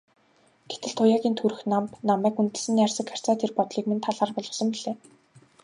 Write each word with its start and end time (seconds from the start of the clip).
Гэтэл 0.69 0.93
Туяагийн 0.97 1.35
төрх 1.37 1.59
намба, 1.71 1.95
намайг 2.09 2.35
хүндэлсэн 2.37 2.73
найрсаг 2.75 3.07
харьцаа 3.09 3.35
тэр 3.41 3.51
бодлыг 3.57 3.85
минь 3.87 4.03
талаар 4.05 4.31
болгосон 4.35 4.67
билээ. 4.73 4.95